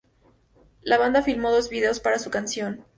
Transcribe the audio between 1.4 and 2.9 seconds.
dos vídeos para su canción.